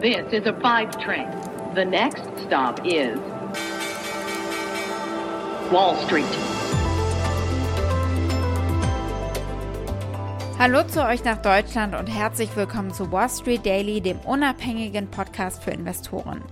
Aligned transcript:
This 0.00 0.32
is 0.32 0.46
a 0.46 0.54
five 0.62 0.96
train. 0.98 1.28
The 1.74 1.84
next 1.84 2.22
stop 2.46 2.80
is 2.86 3.18
Wall 5.70 5.94
Street. 6.06 6.24
Hallo 10.58 10.84
zu 10.84 11.04
euch 11.06 11.22
nach 11.24 11.42
Deutschland 11.42 11.94
und 11.94 12.06
herzlich 12.06 12.48
willkommen 12.56 12.94
zu 12.94 13.12
Wall 13.12 13.28
Street 13.28 13.66
Daily, 13.66 14.00
dem 14.00 14.18
unabhängigen 14.20 15.06
Podcast 15.10 15.62
für 15.62 15.72
Investoren. 15.72 16.42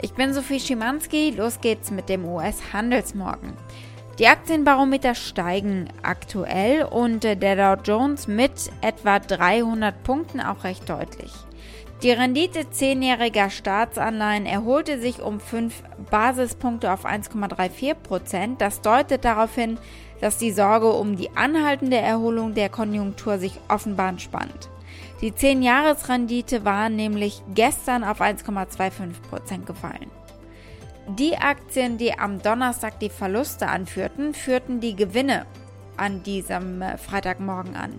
Ich 0.00 0.14
bin 0.14 0.32
Sophie 0.32 0.58
Schimanski, 0.58 1.34
los 1.36 1.60
geht's 1.60 1.90
mit 1.90 2.08
dem 2.08 2.24
US-Handelsmorgen. 2.24 3.52
Die 4.18 4.28
Aktienbarometer 4.28 5.14
steigen 5.14 5.90
aktuell 6.02 6.84
und 6.84 7.22
der 7.22 7.36
Dow 7.36 7.82
Jones 7.84 8.28
mit 8.28 8.70
etwa 8.80 9.18
300 9.18 10.02
Punkten 10.04 10.40
auch 10.40 10.64
recht 10.64 10.88
deutlich. 10.88 11.32
Die 12.04 12.10
Rendite 12.10 12.68
zehnjähriger 12.68 13.48
Staatsanleihen 13.48 14.44
erholte 14.44 15.00
sich 15.00 15.22
um 15.22 15.40
5 15.40 15.82
Basispunkte 16.10 16.92
auf 16.92 17.06
1,34 17.06 17.94
Prozent. 17.94 18.60
Das 18.60 18.82
deutet 18.82 19.24
darauf 19.24 19.54
hin, 19.54 19.78
dass 20.20 20.36
die 20.36 20.50
Sorge 20.50 20.92
um 20.92 21.16
die 21.16 21.30
anhaltende 21.34 21.96
Erholung 21.96 22.52
der 22.52 22.68
Konjunktur 22.68 23.38
sich 23.38 23.58
offenbar 23.70 24.10
entspannt. 24.10 24.68
Die 25.22 25.32
10-Jahres-Rendite 25.32 26.66
war 26.66 26.90
nämlich 26.90 27.40
gestern 27.54 28.04
auf 28.04 28.20
1,25 28.20 29.22
Prozent 29.30 29.64
gefallen. 29.64 30.10
Die 31.18 31.38
Aktien, 31.38 31.96
die 31.96 32.18
am 32.18 32.42
Donnerstag 32.42 33.00
die 33.00 33.08
Verluste 33.08 33.68
anführten, 33.68 34.34
führten 34.34 34.78
die 34.78 34.94
Gewinne 34.94 35.46
an 35.96 36.22
diesem 36.22 36.82
äh, 36.82 36.98
Freitagmorgen 36.98 37.76
an. 37.76 37.94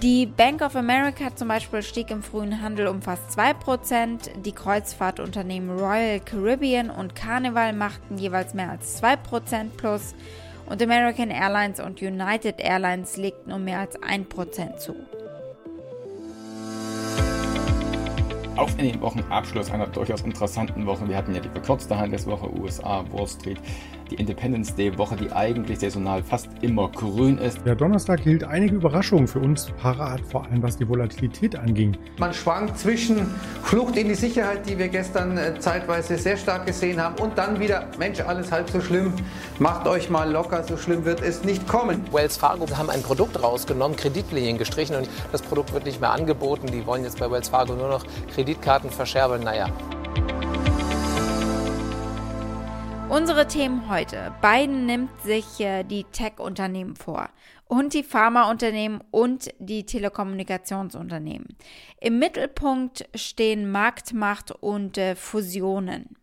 Die 0.00 0.24
Bank 0.24 0.62
of 0.62 0.74
America 0.74 1.36
zum 1.36 1.48
Beispiel 1.48 1.82
stieg 1.82 2.10
im 2.10 2.22
frühen 2.22 2.62
Handel 2.62 2.86
um 2.86 3.02
fast 3.02 3.38
2%, 3.38 4.40
die 4.40 4.52
Kreuzfahrtunternehmen 4.52 5.78
Royal 5.78 6.18
Caribbean 6.18 6.88
und 6.88 7.14
Carnival 7.14 7.74
machten 7.74 8.16
jeweils 8.16 8.54
mehr 8.54 8.70
als 8.70 9.02
2% 9.02 9.68
plus 9.76 10.14
und 10.64 10.82
American 10.82 11.28
Airlines 11.28 11.78
und 11.78 12.00
United 12.00 12.58
Airlines 12.58 13.18
legten 13.18 13.52
um 13.52 13.64
mehr 13.64 13.80
als 13.80 14.00
1% 14.00 14.78
zu. 14.78 14.96
Auf 18.56 18.70
in 18.78 18.92
den 18.92 19.00
Wochenabschluss 19.02 19.70
einer 19.70 19.88
durchaus 19.88 20.22
interessanten 20.22 20.86
Woche. 20.86 21.06
Wir 21.06 21.18
hatten 21.18 21.34
ja 21.34 21.40
die 21.40 21.50
verkürzte 21.50 21.98
Handelswoche 21.98 22.50
USA, 22.58 23.04
Wall 23.12 23.26
Street 23.26 23.58
die 24.10 24.16
Independence 24.16 24.74
Day 24.74 24.96
Woche, 24.98 25.16
die 25.16 25.30
eigentlich 25.32 25.78
saisonal 25.78 26.22
fast 26.22 26.48
immer 26.60 26.88
grün 26.88 27.38
ist. 27.38 27.64
Der 27.64 27.74
Donnerstag 27.74 28.20
hielt 28.20 28.44
einige 28.44 28.76
Überraschungen 28.76 29.26
für 29.26 29.38
uns 29.38 29.70
parat, 29.80 30.20
vor 30.20 30.44
allem 30.44 30.62
was 30.62 30.76
die 30.76 30.88
Volatilität 30.88 31.56
anging. 31.56 31.96
Man 32.18 32.32
schwankt 32.32 32.78
zwischen 32.78 33.26
Flucht 33.62 33.96
in 33.96 34.08
die 34.08 34.14
Sicherheit, 34.14 34.68
die 34.68 34.78
wir 34.78 34.88
gestern 34.88 35.36
äh, 35.36 35.58
zeitweise 35.58 36.18
sehr 36.18 36.36
stark 36.36 36.66
gesehen 36.66 37.02
haben, 37.02 37.20
und 37.22 37.38
dann 37.38 37.60
wieder, 37.60 37.86
Mensch, 37.98 38.20
alles 38.20 38.52
halb 38.52 38.68
so 38.70 38.80
schlimm, 38.80 39.12
macht 39.58 39.86
euch 39.86 40.10
mal 40.10 40.30
locker, 40.30 40.62
so 40.64 40.76
schlimm 40.76 41.04
wird 41.04 41.22
es 41.22 41.44
nicht 41.44 41.66
kommen. 41.68 42.02
Wells 42.12 42.36
Fargo 42.36 42.66
haben 42.76 42.90
ein 42.90 43.02
Produkt 43.02 43.42
rausgenommen, 43.42 43.96
Kreditlinien 43.96 44.58
gestrichen 44.58 44.96
und 44.96 45.08
das 45.30 45.42
Produkt 45.42 45.72
wird 45.72 45.84
nicht 45.84 46.00
mehr 46.00 46.12
angeboten. 46.12 46.66
Die 46.66 46.84
wollen 46.86 47.04
jetzt 47.04 47.18
bei 47.18 47.30
Wells 47.30 47.48
Fargo 47.48 47.74
nur 47.74 47.88
noch 47.88 48.04
Kreditkarten 48.34 48.90
verscherbeln. 48.90 49.42
Naja. 49.42 49.68
Unsere 53.12 53.46
Themen 53.46 53.90
heute. 53.90 54.32
Biden 54.40 54.86
nimmt 54.86 55.20
sich 55.20 55.60
äh, 55.60 55.82
die 55.82 56.04
Tech-Unternehmen 56.04 56.96
vor 56.96 57.28
und 57.66 57.92
die 57.92 58.04
Pharmaunternehmen 58.04 59.04
und 59.10 59.50
die 59.58 59.84
Telekommunikationsunternehmen. 59.84 61.48
Im 62.00 62.18
Mittelpunkt 62.18 63.06
stehen 63.14 63.70
Marktmacht 63.70 64.50
und 64.50 64.96
äh, 64.96 65.14
Fusionen. 65.14 66.16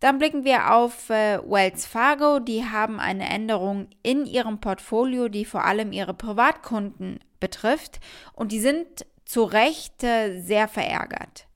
Dann 0.00 0.18
blicken 0.18 0.44
wir 0.44 0.74
auf 0.74 1.08
äh, 1.08 1.38
Wells 1.42 1.86
Fargo. 1.86 2.38
Die 2.38 2.66
haben 2.66 3.00
eine 3.00 3.26
Änderung 3.30 3.88
in 4.02 4.26
ihrem 4.26 4.60
Portfolio, 4.60 5.28
die 5.28 5.46
vor 5.46 5.64
allem 5.64 5.90
ihre 5.90 6.12
Privatkunden 6.12 7.18
betrifft. 7.40 7.98
Und 8.34 8.52
die 8.52 8.60
sind 8.60 9.06
zu 9.24 9.44
Recht 9.44 10.04
äh, 10.04 10.38
sehr 10.42 10.68
verärgert. 10.68 11.46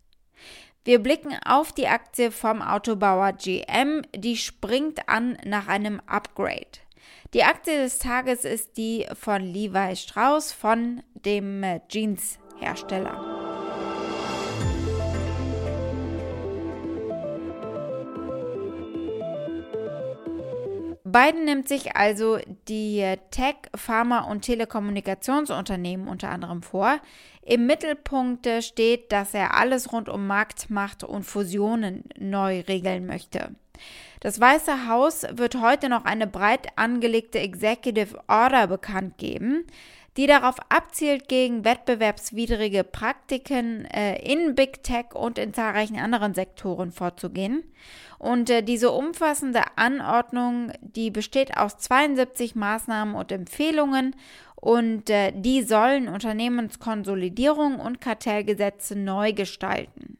Wir 0.88 1.00
blicken 1.00 1.36
auf 1.44 1.72
die 1.72 1.86
Aktie 1.86 2.30
vom 2.30 2.62
Autobauer 2.62 3.34
GM, 3.34 4.00
die 4.16 4.38
springt 4.38 5.06
an 5.06 5.36
nach 5.44 5.68
einem 5.68 6.00
Upgrade. 6.06 6.80
Die 7.34 7.44
Aktie 7.44 7.76
des 7.82 7.98
Tages 7.98 8.46
ist 8.46 8.78
die 8.78 9.04
von 9.12 9.42
Levi 9.42 9.96
Strauss, 9.96 10.50
von 10.50 11.02
dem 11.12 11.62
Jeans-Hersteller. 11.90 13.37
Biden 21.12 21.44
nimmt 21.44 21.68
sich 21.68 21.96
also 21.96 22.38
die 22.68 23.04
Tech-, 23.30 23.70
Pharma- 23.74 24.30
und 24.30 24.42
Telekommunikationsunternehmen 24.42 26.08
unter 26.08 26.30
anderem 26.30 26.62
vor. 26.62 26.98
Im 27.42 27.66
Mittelpunkt 27.66 28.48
steht, 28.60 29.10
dass 29.12 29.34
er 29.34 29.54
alles 29.54 29.92
rund 29.92 30.08
um 30.08 30.26
Marktmacht 30.26 31.04
und 31.04 31.24
Fusionen 31.24 32.04
neu 32.18 32.60
regeln 32.60 33.06
möchte. 33.06 33.54
Das 34.20 34.40
Weiße 34.40 34.88
Haus 34.88 35.24
wird 35.30 35.60
heute 35.60 35.88
noch 35.88 36.04
eine 36.04 36.26
breit 36.26 36.66
angelegte 36.76 37.38
Executive 37.38 38.18
Order 38.26 38.66
bekannt 38.66 39.16
geben, 39.18 39.64
die 40.18 40.26
darauf 40.26 40.56
abzielt, 40.68 41.28
gegen 41.28 41.64
wettbewerbswidrige 41.64 42.82
Praktiken 42.82 43.84
äh, 43.84 44.20
in 44.20 44.56
Big 44.56 44.82
Tech 44.82 45.14
und 45.14 45.38
in 45.38 45.54
zahlreichen 45.54 45.96
anderen 45.96 46.34
Sektoren 46.34 46.90
vorzugehen. 46.90 47.62
Und 48.18 48.50
äh, 48.50 48.62
diese 48.62 48.90
umfassende 48.90 49.62
Anordnung, 49.76 50.72
die 50.80 51.12
besteht 51.12 51.56
aus 51.56 51.78
72 51.78 52.56
Maßnahmen 52.56 53.14
und 53.14 53.30
Empfehlungen 53.30 54.16
und 54.56 55.08
äh, 55.08 55.32
die 55.32 55.62
sollen 55.62 56.08
Unternehmenskonsolidierung 56.08 57.78
und 57.78 58.00
Kartellgesetze 58.00 58.96
neu 58.96 59.32
gestalten. 59.32 60.18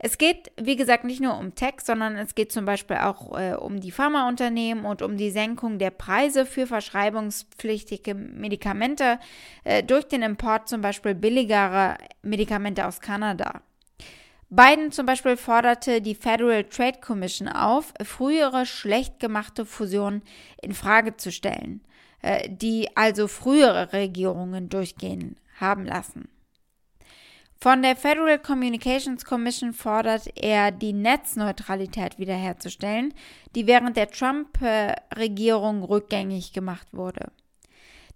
Es 0.00 0.16
geht, 0.16 0.52
wie 0.56 0.76
gesagt, 0.76 1.04
nicht 1.04 1.20
nur 1.20 1.36
um 1.36 1.54
Tech, 1.56 1.80
sondern 1.82 2.16
es 2.16 2.36
geht 2.36 2.52
zum 2.52 2.64
Beispiel 2.64 2.98
auch 2.98 3.36
äh, 3.36 3.54
um 3.54 3.80
die 3.80 3.90
Pharmaunternehmen 3.90 4.84
und 4.84 5.02
um 5.02 5.16
die 5.16 5.30
Senkung 5.30 5.78
der 5.78 5.90
Preise 5.90 6.46
für 6.46 6.68
verschreibungspflichtige 6.68 8.14
Medikamente 8.14 9.18
äh, 9.64 9.82
durch 9.82 10.06
den 10.06 10.22
Import 10.22 10.68
zum 10.68 10.82
Beispiel 10.82 11.14
billigerer 11.14 11.98
Medikamente 12.22 12.86
aus 12.86 13.00
Kanada. 13.00 13.62
Biden 14.50 14.92
zum 14.92 15.04
Beispiel 15.04 15.36
forderte 15.36 16.00
die 16.00 16.14
Federal 16.14 16.64
Trade 16.64 17.00
Commission 17.00 17.48
auf, 17.48 17.92
frühere 18.02 18.66
schlecht 18.66 19.20
gemachte 19.20 19.66
Fusionen 19.66 20.22
in 20.62 20.72
Frage 20.72 21.16
zu 21.16 21.32
stellen, 21.32 21.82
äh, 22.22 22.48
die 22.48 22.96
also 22.96 23.26
frühere 23.26 23.92
Regierungen 23.92 24.68
durchgehen 24.68 25.36
haben 25.60 25.84
lassen. 25.84 26.28
Von 27.60 27.82
der 27.82 27.96
Federal 27.96 28.38
Communications 28.38 29.24
Commission 29.24 29.72
fordert 29.72 30.28
er, 30.36 30.70
die 30.70 30.92
Netzneutralität 30.92 32.16
wiederherzustellen, 32.16 33.12
die 33.56 33.66
während 33.66 33.96
der 33.96 34.10
Trump-Regierung 34.10 35.82
rückgängig 35.82 36.52
gemacht 36.52 36.86
wurde. 36.92 37.32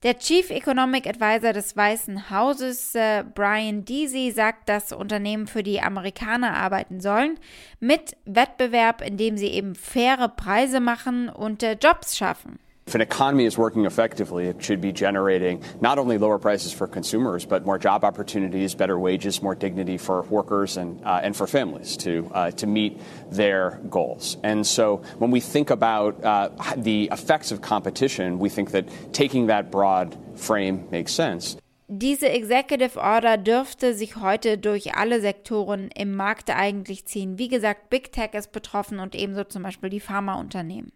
Der 0.05 0.19
Chief 0.19 0.51
Economic 0.51 1.09
Advisor 1.09 1.53
des 1.53 1.77
Weißen 1.77 2.31
Hauses, 2.31 2.95
äh, 2.95 3.25
Brian 3.35 3.85
Deasy, 3.85 4.33
sagt, 4.33 4.69
dass 4.69 4.93
Unternehmen 4.93 5.47
für 5.47 5.63
die 5.63 5.81
Amerikaner 5.81 6.57
arbeiten 6.57 7.01
sollen, 7.01 7.39
mit 7.81 8.17
Wettbewerb, 8.25 9.01
indem 9.01 9.37
sie 9.37 9.49
eben 9.49 9.75
faire 9.75 10.29
Preise 10.29 10.81
machen 10.81 11.29
und 11.29 11.63
äh, 11.63 11.77
Jobs 11.81 12.17
schaffen. 12.17 12.59
If 12.93 12.97
an 12.97 13.01
economy 13.01 13.47
is 13.47 13.57
working 13.57 13.87
effectively, 13.87 14.49
it 14.49 14.63
should 14.63 14.83
be 14.83 14.93
generating 14.93 15.63
not 15.81 15.99
only 15.99 16.19
lower 16.19 16.39
prices 16.39 16.75
for 16.75 16.87
consumers, 16.87 17.47
but 17.47 17.65
more 17.65 17.79
job 17.79 18.05
opportunities, 18.05 18.75
better 18.75 18.99
wages, 18.99 19.41
more 19.41 19.55
dignity 19.55 19.97
for 19.97 20.25
workers 20.25 20.77
and, 20.77 21.03
uh, 21.03 21.21
and 21.23 21.35
for 21.35 21.47
families 21.47 21.97
to, 21.97 22.31
uh, 22.35 22.51
to 22.51 22.67
meet 22.67 23.01
their 23.31 23.81
goals. 23.89 24.37
And 24.43 24.67
so 24.67 25.01
when 25.17 25.31
we 25.31 25.41
think 25.41 25.71
about 25.71 26.23
uh, 26.23 26.51
the 26.77 27.09
effects 27.11 27.51
of 27.51 27.63
competition, 27.63 28.39
we 28.39 28.51
think 28.51 28.73
that 28.73 28.85
taking 29.15 29.47
that 29.47 29.71
broad 29.71 30.15
frame 30.35 30.87
makes 30.91 31.15
sense. 31.15 31.57
Diese 31.89 32.29
Executive 32.29 32.99
Order 32.99 33.39
dürfte 33.39 33.95
sich 33.95 34.17
heute 34.17 34.59
durch 34.59 34.95
alle 34.95 35.23
Sektoren 35.23 35.89
im 35.97 36.15
Markt 36.15 36.51
eigentlich 36.51 37.07
ziehen. 37.07 37.39
Wie 37.39 37.49
gesagt, 37.49 37.89
Big 37.89 38.13
Tech 38.13 38.35
ist 38.35 38.53
betroffen 38.53 39.01
und 39.01 39.15
ebenso 39.15 39.45
zum 39.45 39.63
Beispiel 39.63 39.89
die 39.89 40.01
Pharmaunternehmen. 40.01 40.93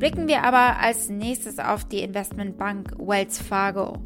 Blicken 0.00 0.28
wir 0.28 0.44
aber 0.44 0.80
als 0.80 1.10
nächstes 1.10 1.58
auf 1.58 1.84
die 1.84 2.00
Investmentbank 2.00 2.94
Wells 2.98 3.38
Fargo. 3.38 3.98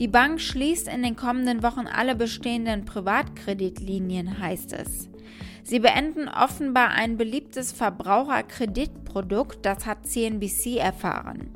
Die 0.00 0.08
Bank 0.08 0.40
schließt 0.40 0.88
in 0.88 1.04
den 1.04 1.14
kommenden 1.14 1.62
Wochen 1.62 1.86
alle 1.86 2.16
bestehenden 2.16 2.84
Privatkreditlinien, 2.84 4.40
heißt 4.40 4.72
es. 4.72 5.08
Sie 5.62 5.78
beenden 5.78 6.28
offenbar 6.28 6.90
ein 6.90 7.16
beliebtes 7.16 7.70
Verbraucherkreditprodukt, 7.70 9.64
das 9.64 9.86
hat 9.86 10.04
CNBC 10.08 10.78
erfahren. 10.78 11.54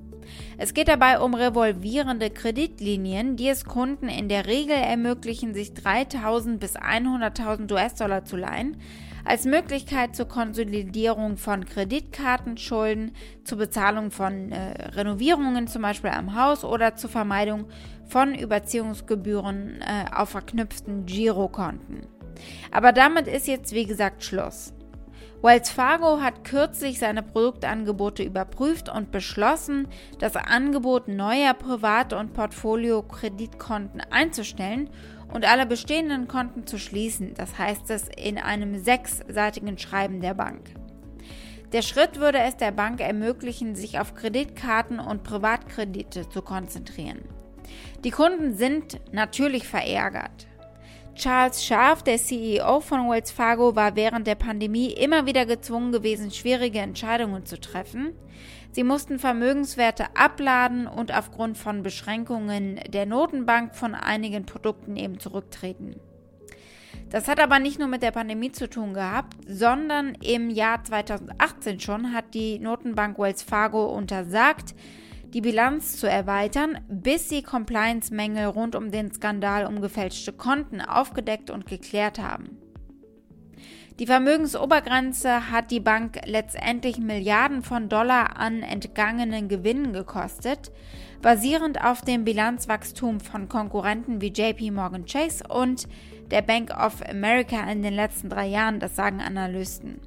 Es 0.57 0.73
geht 0.73 0.87
dabei 0.87 1.19
um 1.19 1.35
revolvierende 1.35 2.31
Kreditlinien, 2.31 3.35
die 3.35 3.49
es 3.49 3.65
Kunden 3.65 4.09
in 4.09 4.29
der 4.29 4.47
Regel 4.47 4.77
ermöglichen, 4.77 5.53
sich 5.53 5.71
3.000 5.71 6.59
bis 6.59 6.77
100.000 6.77 7.73
US-Dollar 7.73 8.25
zu 8.25 8.37
leihen, 8.37 8.77
als 9.25 9.45
Möglichkeit 9.45 10.17
zur 10.17 10.27
Konsolidierung 10.27 11.37
von 11.37 11.65
Kreditkartenschulden, 11.65 13.13
zur 13.45 13.59
Bezahlung 13.59 14.11
von 14.11 14.53
äh, 14.53 14.89
Renovierungen 14.91 15.67
zum 15.67 15.83
Beispiel 15.83 16.11
am 16.11 16.35
Haus 16.35 16.65
oder 16.65 16.97
zur 16.97 17.11
Vermeidung 17.11 17.67
von 18.07 18.35
Überziehungsgebühren 18.35 19.81
äh, 19.81 20.15
auf 20.15 20.31
verknüpften 20.31 21.07
Girokonten. 21.07 22.07
Aber 22.71 22.93
damit 22.93 23.27
ist 23.27 23.47
jetzt 23.47 23.73
wie 23.73 23.87
gesagt 23.87 24.25
Schluss. 24.25 24.73
Wells 25.43 25.71
Fargo 25.71 26.21
hat 26.21 26.45
kürzlich 26.45 26.99
seine 26.99 27.23
Produktangebote 27.23 28.23
überprüft 28.23 28.91
und 28.91 29.11
beschlossen, 29.11 29.89
das 30.19 30.37
Angebot 30.37 31.09
neuer 31.09 31.55
Privat- 31.55 32.13
und 32.13 32.35
Portfolio-Kreditkonten 32.35 34.03
einzustellen 34.11 34.91
und 35.33 35.45
alle 35.45 35.67
bestehenden 35.67 36.29
Konten 36.29 36.67
zu 36.67 36.79
schließen, 36.79 37.35
das 37.35 37.59
heißt 37.59 37.91
es 37.91 38.09
in 38.09 38.39
einem 38.39 38.83
sechsseitigen 38.83 39.79
Schreiben 39.79 40.21
der 40.21 40.35
Bank. 40.35 40.71
Der 41.73 41.83
Schritt 41.83 42.19
würde 42.19 42.39
es 42.39 42.57
der 42.57 42.73
Bank 42.73 43.01
ermöglichen, 43.01 43.77
sich 43.77 44.01
auf 44.01 44.15
Kreditkarten 44.15 44.99
und 44.99 45.23
Privatkredite 45.23 46.29
zu 46.29 46.43
konzentrieren. 46.43 47.21
Die 48.03 48.11
Kunden 48.11 48.57
sind 48.57 49.01
natürlich 49.13 49.69
verärgert. 49.69 50.49
Charles 51.15 51.65
Scharf, 51.65 52.03
der 52.03 52.19
CEO 52.19 52.81
von 52.81 53.11
Wells 53.11 53.31
Fargo, 53.31 53.77
war 53.77 53.97
während 53.97 54.27
der 54.27 54.37
Pandemie 54.37 54.93
immer 54.93 55.27
wieder 55.27 55.45
gezwungen 55.45 55.93
gewesen, 55.93 56.31
schwierige 56.31 56.79
Entscheidungen 56.79 57.45
zu 57.45 57.61
treffen. 57.61 58.15
Sie 58.73 58.85
mussten 58.85 59.19
Vermögenswerte 59.19 60.07
abladen 60.15 60.87
und 60.87 61.13
aufgrund 61.13 61.59
von 61.59 61.83
Beschränkungen 61.83 62.81
der 62.89 63.05
Notenbank 63.05 63.75
von 63.75 63.95
einigen 63.95 64.47
Produkten 64.47 64.97
eben 64.97 65.19
zurücktreten. 65.19 65.97
Das 67.11 67.27
hat 67.27 67.41
aber 67.41 67.59
nicht 67.59 67.81
nur 67.81 67.89
mit 67.89 68.03
der 68.03 68.13
Pandemie 68.13 68.53
zu 68.53 68.71
tun 68.71 68.95
gehabt, 68.95 69.37
sondern 69.47 70.15
im 70.23 70.49
Jahr 70.49 70.85
2018 70.85 71.81
schon 71.81 72.13
hat 72.13 72.35
die 72.35 72.61
Notenbank 72.61 73.19
Wells 73.19 73.43
Fargo 73.43 73.87
untersagt, 73.87 74.77
die 75.33 75.41
Bilanz 75.41 75.97
zu 75.97 76.09
erweitern, 76.09 76.79
bis 76.89 77.29
sie 77.29 77.43
Compliance-Mängel 77.43 78.47
rund 78.47 78.75
um 78.75 78.91
den 78.91 79.13
Skandal 79.13 79.67
um 79.67 79.81
gefälschte 79.81 80.33
Konten 80.33 80.81
aufgedeckt 80.81 81.51
und 81.51 81.67
geklärt 81.67 82.19
haben. 82.19 82.59
Die 84.01 84.07
Vermögensobergrenze 84.07 85.51
hat 85.51 85.71
die 85.71 85.79
Bank 85.79 86.21
letztendlich 86.25 86.99
Milliarden 86.99 87.63
von 87.63 87.91
Dollar 87.91 88.39
an 88.39 88.63
entgangenen 88.63 89.49
Gewinnen 89.49 89.93
gekostet, 89.93 90.73
basierend 91.21 91.85
auf 91.85 92.01
dem 92.01 92.25
Bilanzwachstum 92.25 93.21
von 93.21 93.51
Konkurrenten 93.51 94.23
wie 94.23 94.33
JP 94.33 94.71
Morgan 94.71 95.05
Chase 95.05 95.45
und 95.47 95.87
der 96.31 96.41
Bank 96.41 96.71
of 96.71 97.03
America 97.07 97.63
in 97.71 97.83
den 97.83 97.93
letzten 97.93 98.31
drei 98.31 98.47
Jahren, 98.47 98.81
das 98.81 98.97
sagen 98.97 99.21
Analysten. 99.21 100.01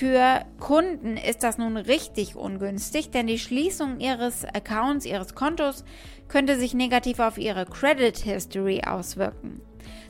Für 0.00 0.46
Kunden 0.58 1.18
ist 1.18 1.42
das 1.42 1.58
nun 1.58 1.76
richtig 1.76 2.34
ungünstig, 2.34 3.10
denn 3.10 3.26
die 3.26 3.38
Schließung 3.38 4.00
ihres 4.00 4.46
Accounts, 4.46 5.04
ihres 5.04 5.34
Kontos 5.34 5.84
könnte 6.26 6.58
sich 6.58 6.72
negativ 6.72 7.18
auf 7.18 7.36
ihre 7.36 7.66
Credit 7.66 8.16
History 8.16 8.80
auswirken. 8.82 9.60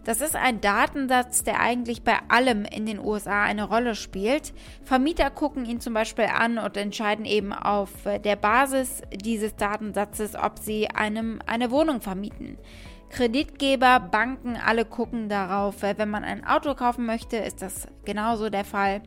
Das 0.04 0.20
ist 0.20 0.36
ein 0.36 0.60
Datensatz, 0.60 1.42
der 1.42 1.58
eigentlich 1.58 2.04
bei 2.04 2.20
allem 2.28 2.64
in 2.66 2.86
den 2.86 3.00
USA 3.00 3.42
eine 3.42 3.64
Rolle 3.64 3.96
spielt. 3.96 4.52
Vermieter 4.84 5.28
gucken 5.28 5.64
ihn 5.64 5.80
zum 5.80 5.94
Beispiel 5.94 6.26
an 6.26 6.58
und 6.58 6.76
entscheiden 6.76 7.24
eben 7.24 7.52
auf 7.52 7.90
der 8.04 8.36
Basis 8.36 9.02
dieses 9.12 9.56
Datensatzes, 9.56 10.36
ob 10.36 10.60
sie 10.60 10.88
einem 10.90 11.40
eine 11.46 11.72
Wohnung 11.72 12.00
vermieten. 12.00 12.58
Kreditgeber, 13.08 13.98
Banken, 13.98 14.56
alle 14.56 14.84
gucken 14.84 15.28
darauf. 15.28 15.82
Wenn 15.82 16.10
man 16.10 16.22
ein 16.22 16.46
Auto 16.46 16.76
kaufen 16.76 17.06
möchte, 17.06 17.38
ist 17.38 17.60
das 17.60 17.88
genauso 18.04 18.50
der 18.50 18.64
Fall. 18.64 19.02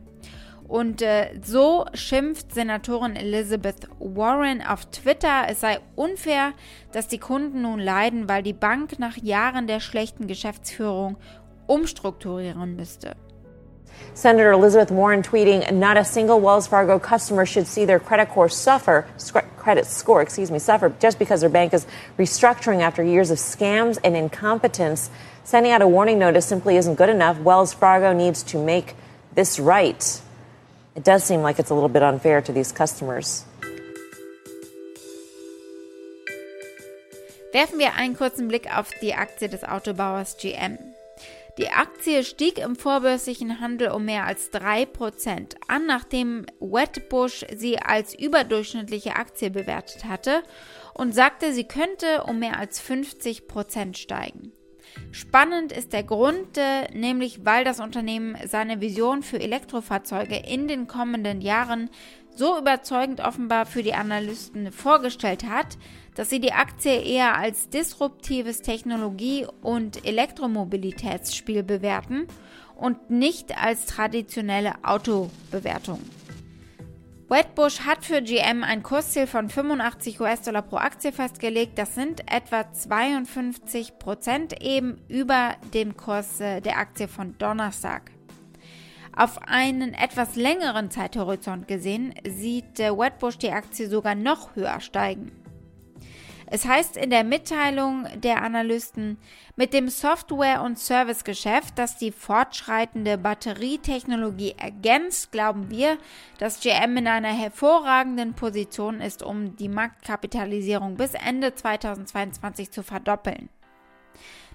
Und 0.66 1.02
äh, 1.02 1.28
so 1.42 1.84
schimpft 1.92 2.54
Senatorin 2.54 3.16
Elizabeth 3.16 3.86
Warren 3.98 4.62
auf 4.62 4.86
Twitter, 4.86 5.44
es 5.48 5.60
sei 5.60 5.78
unfair, 5.94 6.52
dass 6.92 7.06
die 7.06 7.18
Kunden 7.18 7.62
nun 7.62 7.78
leiden, 7.78 8.28
weil 8.28 8.42
die 8.42 8.54
Bank 8.54 8.98
nach 8.98 9.16
Jahren 9.18 9.66
der 9.66 9.80
schlechten 9.80 10.26
Geschäftsführung 10.26 11.16
umstrukturieren 11.66 12.76
müsste. 12.76 13.14
Senator 14.14 14.52
Elizabeth 14.52 14.90
Warren 14.90 15.22
tweeting, 15.22 15.78
not 15.78 15.96
a 15.96 16.04
single 16.04 16.40
Wells 16.40 16.66
Fargo 16.66 16.98
customer 16.98 17.46
should 17.46 17.66
see 17.66 17.84
their 17.84 18.00
credit 18.00 18.28
score 18.30 18.48
suffer, 18.48 19.06
credit 19.58 19.86
score, 19.86 20.20
excuse 20.22 20.50
me, 20.50 20.58
suffer 20.58 20.92
just 21.00 21.18
because 21.18 21.40
their 21.40 21.50
bank 21.50 21.72
is 21.72 21.86
restructuring 22.18 22.80
after 22.80 23.02
years 23.02 23.30
of 23.30 23.38
scams 23.38 23.98
and 24.04 24.16
incompetence. 24.16 25.10
Sending 25.44 25.72
out 25.72 25.82
a 25.82 25.88
warning 25.88 26.18
notice 26.18 26.46
simply 26.46 26.76
isn't 26.76 26.94
good 26.94 27.08
enough. 27.08 27.38
Wells 27.40 27.72
Fargo 27.72 28.12
needs 28.12 28.42
to 28.44 28.58
make 28.58 28.94
this 29.34 29.58
right. 29.58 30.20
It 30.96 31.04
does 31.04 31.24
seem 31.24 31.42
like 31.42 31.58
it's 31.58 31.70
a 31.70 31.74
little 31.74 31.88
bit 31.88 32.02
unfair 32.02 32.42
to 32.42 32.52
these 32.52 32.72
customers. 32.72 33.44
Werfen 37.52 37.78
wir 37.78 37.94
einen 37.94 38.16
kurzen 38.16 38.48
Blick 38.48 38.76
auf 38.76 38.90
die 39.00 39.14
Aktie 39.14 39.48
des 39.48 39.62
Autobauers 39.64 40.36
GM. 40.38 40.78
Die 41.56 41.68
Aktie 41.68 42.24
stieg 42.24 42.58
im 42.58 42.74
vorbörslichen 42.74 43.60
Handel 43.60 43.90
um 43.92 44.04
mehr 44.04 44.24
als 44.24 44.52
3% 44.52 45.54
an, 45.68 45.86
nachdem 45.86 46.46
Wedbush 46.58 47.46
sie 47.54 47.78
als 47.78 48.12
überdurchschnittliche 48.12 49.14
Aktie 49.14 49.50
bewertet 49.50 50.04
hatte 50.04 50.42
und 50.94 51.14
sagte, 51.14 51.52
sie 51.52 51.62
könnte 51.62 52.24
um 52.24 52.40
mehr 52.40 52.58
als 52.58 52.82
50% 52.82 53.96
steigen. 53.96 54.52
Spannend 55.10 55.72
ist 55.72 55.92
der 55.92 56.02
Grund, 56.02 56.56
äh, 56.56 56.92
nämlich 56.92 57.44
weil 57.44 57.64
das 57.64 57.80
Unternehmen 57.80 58.36
seine 58.46 58.80
Vision 58.80 59.22
für 59.22 59.40
Elektrofahrzeuge 59.40 60.36
in 60.36 60.68
den 60.68 60.86
kommenden 60.86 61.40
Jahren 61.40 61.90
so 62.34 62.58
überzeugend 62.58 63.20
offenbar 63.20 63.64
für 63.64 63.82
die 63.82 63.94
Analysten 63.94 64.72
vorgestellt 64.72 65.44
hat, 65.44 65.78
dass 66.14 66.30
sie 66.30 66.40
die 66.40 66.52
Aktie 66.52 67.00
eher 67.00 67.36
als 67.36 67.68
disruptives 67.68 68.62
Technologie- 68.62 69.46
und 69.62 70.04
Elektromobilitätsspiel 70.04 71.62
bewerten 71.62 72.26
und 72.76 73.10
nicht 73.10 73.56
als 73.56 73.86
traditionelle 73.86 74.74
Autobewertung. 74.82 76.00
Wedbush 77.26 77.80
hat 77.80 78.04
für 78.04 78.20
GM 78.20 78.62
ein 78.62 78.82
Kursziel 78.82 79.26
von 79.26 79.48
85 79.48 80.20
US-Dollar 80.20 80.60
pro 80.60 80.76
Aktie 80.76 81.10
festgelegt. 81.10 81.78
Das 81.78 81.94
sind 81.94 82.20
etwa 82.30 82.70
52 82.70 83.98
Prozent 83.98 84.62
eben 84.62 85.00
über 85.08 85.54
dem 85.72 85.96
Kurs 85.96 86.40
äh, 86.40 86.60
der 86.60 86.76
Aktie 86.76 87.08
von 87.08 87.38
Donnerstag. 87.38 88.10
Auf 89.16 89.40
einen 89.46 89.94
etwas 89.94 90.36
längeren 90.36 90.90
Zeithorizont 90.90 91.66
gesehen 91.66 92.12
sieht 92.28 92.78
äh, 92.78 92.90
Wedbush 92.90 93.38
die 93.38 93.52
Aktie 93.52 93.88
sogar 93.88 94.14
noch 94.14 94.54
höher 94.54 94.80
steigen. 94.80 95.43
Es 96.46 96.66
heißt 96.66 96.96
in 96.96 97.10
der 97.10 97.24
Mitteilung 97.24 98.06
der 98.16 98.42
Analysten, 98.42 99.18
mit 99.56 99.72
dem 99.72 99.88
Software- 99.88 100.62
und 100.62 100.78
Servicegeschäft, 100.78 101.78
das 101.78 101.96
die 101.96 102.12
fortschreitende 102.12 103.18
Batterietechnologie 103.18 104.54
ergänzt, 104.58 105.32
glauben 105.32 105.70
wir, 105.70 105.96
dass 106.38 106.60
GM 106.60 106.96
in 106.96 107.08
einer 107.08 107.32
hervorragenden 107.32 108.34
Position 108.34 109.00
ist, 109.00 109.22
um 109.22 109.56
die 109.56 109.68
Marktkapitalisierung 109.68 110.96
bis 110.96 111.14
Ende 111.14 111.54
2022 111.54 112.70
zu 112.70 112.82
verdoppeln. 112.82 113.48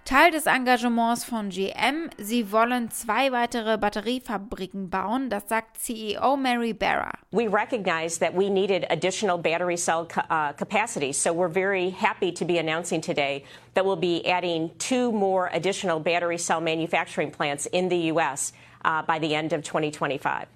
Teil 0.06 0.32
des 0.32 0.48
Engagements 0.48 1.24
von 1.24 1.50
GM. 1.50 2.10
Sie 2.18 2.52
wollen 2.52 2.90
zwei 2.90 3.32
weitere 3.32 3.78
Batteriefabriken 3.78 4.90
bauen, 4.90 5.30
das 5.30 5.48
sagt 5.48 5.78
CEO 5.78 6.36
Mary 6.36 6.74
Barra. 6.74 7.12
We 7.32 7.48
recognize 7.48 8.18
that 8.20 8.34
we 8.34 8.50
needed 8.50 8.88
additional 8.90 9.38
battery 9.38 9.78
cell 9.78 10.08
uh, 10.30 10.54
capacity, 10.54 11.14
so 11.14 11.32
we're 11.32 11.48
very 11.48 11.92
happy 11.92 12.32
to 12.32 12.46
be 12.46 12.58
announcing 12.58 13.02
today 13.02 13.44
that 13.76 13.86
we'll 13.86 13.96
be 13.96 14.26
adding 14.26 14.72
two 14.80 15.12
more 15.12 15.52
additional 15.54 16.00
battery 16.00 16.38
cell 16.38 16.60
manufacturing 16.60 17.30
plants 17.32 17.68
in 17.68 17.90
the 17.90 18.12
U.S. 18.14 18.52
Uh, 18.84 19.04
by 19.04 19.20
the 19.20 19.36
end 19.36 19.54
of 19.54 19.64
2025. 19.64 20.48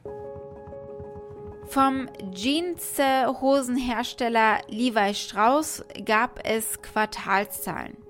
Vom 1.70 2.10
Jeans-Hosenhersteller 2.32 4.62
Levi 4.70 5.14
Strauss 5.14 5.84
gab 6.06 6.40
es 6.44 6.82
Quartalszahlen. 6.82 8.03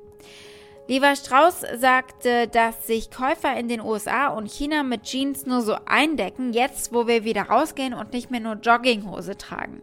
Levi 0.85 1.15
Strauss 1.15 1.61
sagte, 1.75 2.49
dass 2.49 2.87
sich 2.87 3.09
Käufer 3.09 3.57
in 3.57 3.69
den 3.69 3.79
USA 3.79 4.27
und 4.27 4.51
China 4.51 4.83
mit 4.83 5.03
Jeans 5.03 5.45
nur 5.45 5.61
so 5.61 5.77
eindecken, 5.85 6.51
jetzt 6.51 6.93
wo 6.93 7.07
wir 7.07 7.23
wieder 7.23 7.43
rausgehen 7.43 7.93
und 7.93 8.11
nicht 8.11 8.29
mehr 8.31 8.41
nur 8.41 8.55
Jogginghose 8.55 9.37
tragen. 9.37 9.81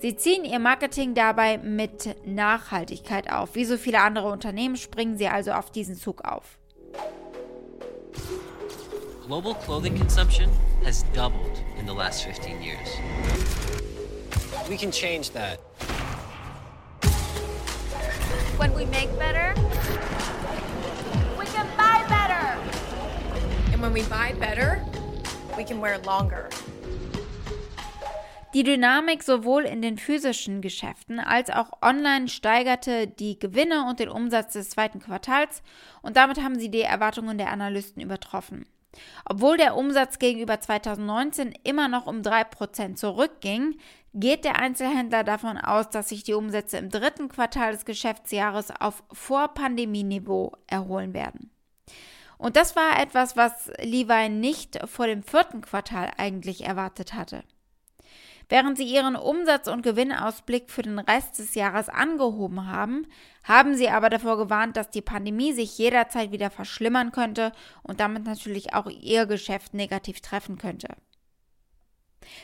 Sie 0.00 0.16
ziehen 0.16 0.44
ihr 0.44 0.58
Marketing 0.58 1.14
dabei 1.14 1.58
mit 1.58 2.16
Nachhaltigkeit 2.26 3.30
auf. 3.30 3.54
Wie 3.54 3.64
so 3.64 3.76
viele 3.76 4.00
andere 4.00 4.30
Unternehmen 4.30 4.76
springen 4.76 5.16
sie 5.16 5.28
also 5.28 5.52
auf 5.52 5.70
diesen 5.70 5.94
Zug 5.94 6.24
auf. 6.24 6.58
Global 9.28 9.54
clothing 9.64 9.96
consumption 9.96 10.50
has 10.84 11.04
doubled 11.14 11.62
in 11.78 11.86
the 11.86 11.94
last 11.94 12.24
15 12.24 12.60
years. 12.60 12.88
We 14.68 14.76
can 14.76 14.90
change 14.90 15.30
that. 15.30 15.60
When 18.58 18.74
we 18.74 18.84
make 18.86 19.08
better, 19.18 19.54
when 23.84 23.94
we 23.94 24.02
buy 24.08 24.32
better, 24.40 24.80
we 25.56 25.64
can 25.64 25.80
wear 25.82 25.98
longer. 26.06 26.48
Die 28.54 28.62
Dynamik 28.62 29.22
sowohl 29.22 29.64
in 29.64 29.82
den 29.82 29.98
physischen 29.98 30.62
Geschäften 30.62 31.18
als 31.18 31.50
auch 31.50 31.82
online 31.82 32.28
steigerte 32.28 33.08
die 33.08 33.38
Gewinne 33.38 33.86
und 33.88 33.98
den 33.98 34.08
Umsatz 34.08 34.52
des 34.54 34.70
zweiten 34.70 35.00
Quartals 35.00 35.62
und 36.02 36.16
damit 36.16 36.42
haben 36.42 36.58
sie 36.58 36.70
die 36.70 36.82
Erwartungen 36.82 37.36
der 37.36 37.50
Analysten 37.50 38.00
übertroffen. 38.00 38.64
Obwohl 39.28 39.56
der 39.56 39.76
Umsatz 39.76 40.20
gegenüber 40.20 40.60
2019 40.60 41.52
immer 41.64 41.88
noch 41.88 42.06
um 42.06 42.22
3% 42.22 42.94
zurückging, 42.94 43.76
geht 44.14 44.44
der 44.44 44.60
Einzelhändler 44.60 45.24
davon 45.24 45.58
aus, 45.58 45.90
dass 45.90 46.10
sich 46.10 46.22
die 46.22 46.34
Umsätze 46.34 46.78
im 46.78 46.90
dritten 46.90 47.28
Quartal 47.28 47.72
des 47.72 47.84
Geschäftsjahres 47.84 48.72
auf 48.80 49.02
Vorpandemieniveau 49.12 50.52
erholen 50.68 51.12
werden. 51.12 51.50
Und 52.38 52.56
das 52.56 52.76
war 52.76 53.00
etwas, 53.00 53.36
was 53.36 53.70
Levi 53.80 54.28
nicht 54.28 54.78
vor 54.88 55.06
dem 55.06 55.22
vierten 55.22 55.60
Quartal 55.60 56.10
eigentlich 56.16 56.64
erwartet 56.64 57.14
hatte. 57.14 57.44
Während 58.48 58.76
sie 58.76 58.84
ihren 58.84 59.16
Umsatz- 59.16 59.68
und 59.68 59.82
Gewinnausblick 59.82 60.70
für 60.70 60.82
den 60.82 60.98
Rest 60.98 61.38
des 61.38 61.54
Jahres 61.54 61.88
angehoben 61.88 62.66
haben, 62.66 63.06
haben 63.42 63.74
sie 63.74 63.88
aber 63.88 64.10
davor 64.10 64.36
gewarnt, 64.36 64.76
dass 64.76 64.90
die 64.90 65.02
Pandemie 65.02 65.52
sich 65.52 65.78
jederzeit 65.78 66.30
wieder 66.30 66.50
verschlimmern 66.50 67.10
könnte 67.10 67.52
und 67.82 68.00
damit 68.00 68.24
natürlich 68.24 68.74
auch 68.74 68.88
ihr 68.88 69.26
Geschäft 69.26 69.72
negativ 69.72 70.20
treffen 70.20 70.58
könnte. 70.58 70.88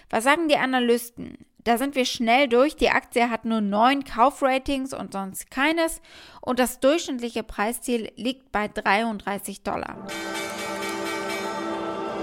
Was 0.09 0.25
sagen 0.25 0.49
die 0.49 0.57
Analysten? 0.57 1.47
Da 1.65 1.77
sind 1.77 1.95
wir 1.95 2.05
schnell 2.05 2.49
durch. 2.49 2.77
Die 2.77 2.91
Aktie 2.91 3.29
hat 3.29 3.45
nur 3.45 3.61
neun 3.61 4.05
Kaufratings 4.05 4.95
und 4.95 5.13
sonst 5.13 5.51
keines. 5.51 6.01
Und 6.41 6.59
das 6.59 6.81
durchschnittliche 6.81 7.43
Preisziel 7.43 8.11
liegt 8.17 8.51
bei 8.51 8.69
33 8.69 9.63
Dollar. 9.63 9.97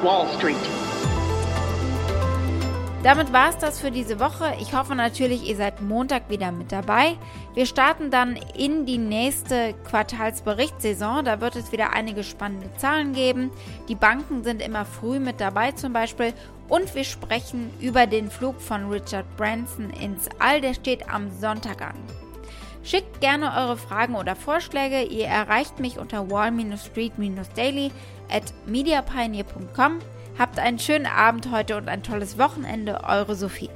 Wall 0.01 0.27
Street. 0.37 0.96
Damit 3.03 3.31
war 3.31 3.49
es 3.49 3.57
das 3.57 3.79
für 3.79 3.91
diese 3.91 4.19
Woche. 4.19 4.55
Ich 4.59 4.73
hoffe 4.73 4.95
natürlich, 4.95 5.47
ihr 5.47 5.55
seid 5.55 5.81
Montag 5.81 6.29
wieder 6.29 6.51
mit 6.51 6.71
dabei. 6.71 7.15
Wir 7.53 7.67
starten 7.67 8.09
dann 8.09 8.37
in 8.57 8.85
die 8.85 8.97
nächste 8.97 9.75
Quartalsberichtssaison. 9.87 11.23
Da 11.23 11.39
wird 11.39 11.55
es 11.55 11.71
wieder 11.71 11.93
einige 11.93 12.23
spannende 12.23 12.69
Zahlen 12.77 13.13
geben. 13.13 13.51
Die 13.87 13.95
Banken 13.95 14.43
sind 14.43 14.61
immer 14.61 14.83
früh 14.83 15.19
mit 15.19 15.39
dabei 15.39 15.71
zum 15.71 15.93
Beispiel. 15.93 16.33
Und 16.67 16.95
wir 16.95 17.03
sprechen 17.03 17.71
über 17.79 18.07
den 18.07 18.31
Flug 18.31 18.59
von 18.59 18.89
Richard 18.89 19.25
Branson 19.37 19.91
ins 19.91 20.27
All. 20.39 20.59
Der 20.59 20.73
steht 20.73 21.07
am 21.07 21.29
Sonntag 21.31 21.81
an. 21.83 21.95
Schickt 22.83 23.21
gerne 23.21 23.53
eure 23.55 23.77
Fragen 23.77 24.15
oder 24.15 24.35
Vorschläge. 24.35 25.03
Ihr 25.03 25.27
erreicht 25.27 25.79
mich 25.79 25.99
unter 25.99 26.29
wall-street-daily 26.31 27.91
at 28.29 28.53
mediapioneer.com. 28.65 29.99
Habt 30.37 30.59
einen 30.59 30.77
schönen 30.77 31.07
Abend 31.07 31.49
heute 31.51 31.77
und 31.77 31.89
ein 31.89 32.03
tolles 32.03 32.37
Wochenende. 32.37 33.03
Eure 33.03 33.35
Sophie. 33.35 33.71